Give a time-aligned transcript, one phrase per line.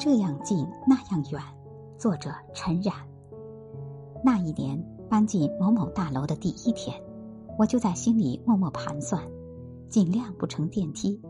[0.00, 1.42] 这样近那样远。
[1.98, 2.94] 作者陈冉。
[4.24, 6.98] 那一年搬进某某大楼的第一天，
[7.58, 9.22] 我就在心里默默盘算，
[9.90, 11.20] 尽量不乘电梯，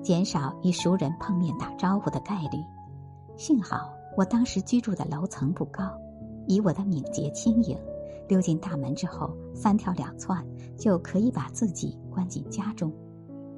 [0.00, 2.58] 减少与熟人碰面打招呼的概率。
[3.36, 5.82] 幸好我当时居住的楼层不高，
[6.46, 7.76] 以我的敏捷轻盈，
[8.28, 10.46] 溜进大门之后三跳两窜
[10.78, 12.92] 就可以把自己关进家中。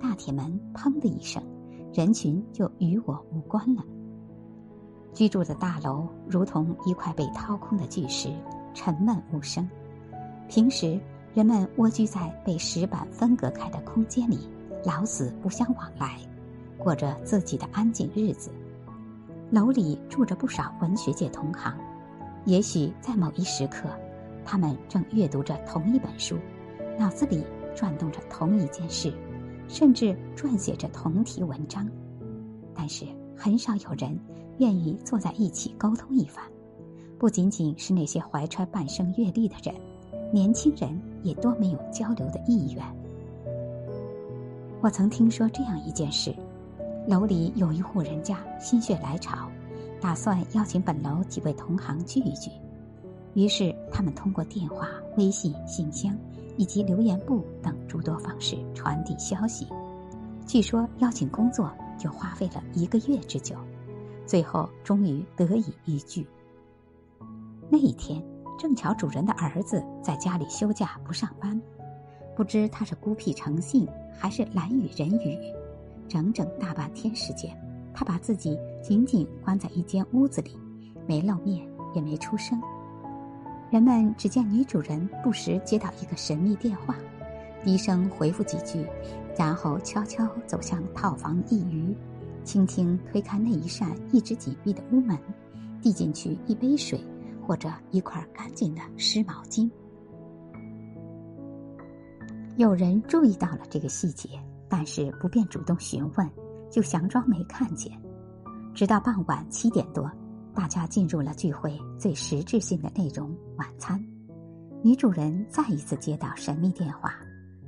[0.00, 1.42] 大铁门砰的一声，
[1.92, 3.84] 人群就与我无关了。
[5.14, 8.30] 居住的大楼如同一块被掏空的巨石，
[8.72, 9.68] 沉闷无声。
[10.48, 10.98] 平时
[11.34, 14.48] 人们蜗居在被石板分隔开的空间里，
[14.84, 16.18] 老死不相往来，
[16.78, 18.50] 过着自己的安静日子。
[19.50, 21.76] 楼里住着不少文学界同行，
[22.46, 23.88] 也许在某一时刻，
[24.46, 26.38] 他们正阅读着同一本书，
[26.98, 27.44] 脑子里
[27.74, 29.12] 转动着同一件事，
[29.68, 31.86] 甚至撰写着同题文章。
[32.74, 33.04] 但是
[33.36, 34.18] 很少有人。
[34.62, 36.44] 愿意坐在一起沟通一番，
[37.18, 39.74] 不仅仅是那些怀揣半生阅历的人，
[40.32, 42.84] 年轻人也多没有交流的意愿。
[44.80, 46.32] 我曾听说这样一件事：
[47.08, 49.50] 楼里有一户人家心血来潮，
[50.00, 52.48] 打算邀请本楼几位同行聚一聚，
[53.34, 56.16] 于是他们通过电话、微信、信箱
[56.56, 59.66] 以及留言簿等诸多方式传递消息。
[60.46, 63.56] 据说邀请工作就花费了一个月之久。
[64.26, 66.26] 最后终于得以一聚。
[67.68, 68.22] 那一天
[68.58, 71.60] 正巧主人的儿子在家里休假不上班，
[72.36, 75.38] 不知他是孤僻成性还是懒语人语，
[76.08, 77.56] 整整大半天时间，
[77.94, 80.58] 他把自己紧紧关在一间屋子里，
[81.06, 82.60] 没露面也没出声。
[83.70, 86.94] 人们只见女主人不时接到一个神秘电话，
[87.64, 88.86] 低声回复几句，
[89.36, 91.96] 然后悄悄走向套房一隅。
[92.44, 95.18] 轻轻推开那一扇一直紧闭的屋门，
[95.80, 97.00] 递进去一杯水
[97.46, 99.70] 或者一块干净的湿毛巾。
[102.56, 104.28] 有人注意到了这个细节，
[104.68, 106.30] 但是不便主动询问，
[106.70, 107.92] 就佯装没看见。
[108.74, 110.10] 直到傍晚七点多，
[110.54, 114.02] 大家进入了聚会最实质性的内容——晚餐。
[114.82, 117.14] 女主人再一次接到神秘电话，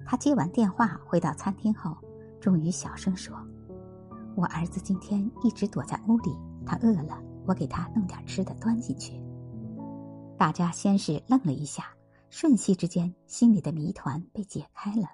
[0.06, 1.96] 她接完电话回到餐厅后，
[2.40, 3.36] 终于小声说。
[4.36, 6.36] 我儿子今天一直躲在屋里，
[6.66, 9.20] 他饿了，我给他弄点吃的端进去。
[10.36, 11.84] 大家先是愣了一下，
[12.30, 15.06] 瞬息之间，心里的谜团被解开了。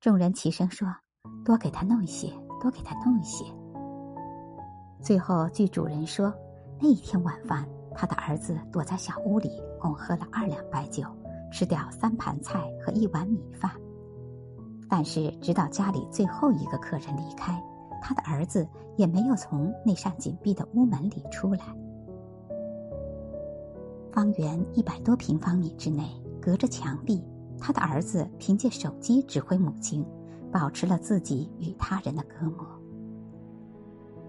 [0.00, 0.88] 众人齐声说
[1.44, 3.44] ：“多给他弄一些，多给他弄一些。”
[5.02, 6.32] 最后，据主人说，
[6.80, 9.50] 那一天晚饭，他的儿子躲在小屋里，
[9.80, 11.02] 共喝了二两白酒，
[11.50, 13.72] 吃掉三盘菜和一碗米饭。
[14.88, 17.60] 但是，直到家里最后一个客人离开。
[18.06, 21.60] 他的儿子也没有从那扇紧闭的屋门里出来。
[24.12, 26.04] 方圆一百多平方米之内，
[26.38, 27.24] 隔着墙壁，
[27.58, 30.04] 他的儿子凭借手机指挥母亲，
[30.52, 32.66] 保持了自己与他人的隔膜。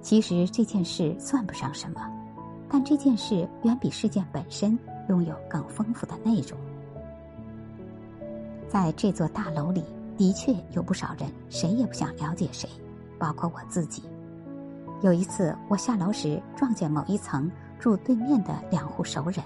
[0.01, 1.99] 其实这件事算不上什么，
[2.69, 6.57] 但这件事远比事件本身拥有更丰富的内容。
[8.69, 9.83] 在这座大楼里，
[10.17, 12.69] 的确有不少人，谁也不想了解谁。
[13.25, 14.03] 包括我自己。
[15.01, 19.43] 有一次，我下楼时撞见某一层住对面的两户熟人。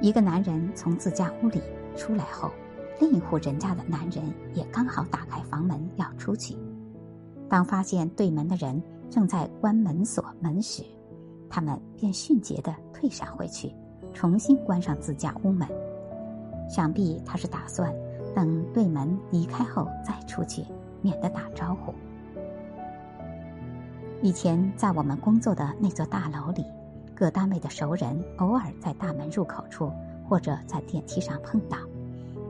[0.00, 1.62] 一个男人从自家屋里
[1.96, 2.50] 出来后，
[2.98, 6.56] 另一户人家的男人也刚好打开房门要出去。
[7.48, 10.82] 当发现对门的人正在关门锁门时，
[11.48, 13.72] 他们便迅捷地退闪回去，
[14.12, 15.68] 重新关上自家屋门。
[16.68, 17.94] 想必他是打算
[18.34, 20.64] 等对门离开后再出去，
[21.00, 21.94] 免得打招呼。
[24.22, 26.64] 以前在我们工作的那座大楼里，
[27.12, 29.90] 各单位的熟人偶尔在大门入口处
[30.28, 31.76] 或者在电梯上碰到，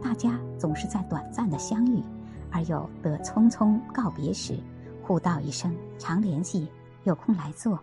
[0.03, 2.03] 大家总是在短暂的相遇，
[2.51, 4.55] 而又得匆匆告别时，
[5.03, 6.69] 互道一声“常联系，
[7.05, 7.79] 有空来坐”。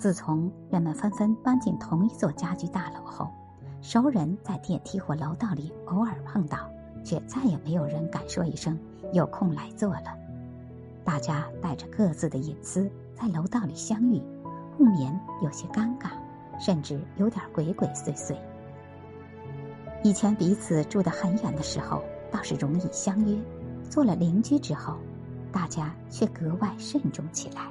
[0.00, 3.28] 自从人们纷纷搬进同一座家居大楼后，
[3.82, 6.70] 熟人在电梯或楼道里偶尔碰到，
[7.04, 8.78] 却再也没有人敢说一声
[9.12, 10.25] “有空来坐”了。
[11.06, 14.20] 大家带着各自的隐私在楼道里相遇，
[14.76, 16.10] 不免有些尴尬，
[16.60, 18.36] 甚至有点鬼鬼祟祟。
[20.02, 23.38] 以前彼此住得很远的时候，倒是容易相约；
[23.88, 24.96] 做了邻居之后，
[25.52, 27.62] 大家却格外慎重起来。